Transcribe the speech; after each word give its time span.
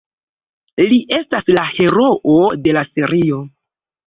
Li 0.93 0.97
estas 1.17 1.51
la 1.57 1.67
heroo 1.75 2.41
de 2.65 2.75
la 2.79 2.85
serio. 2.89 3.45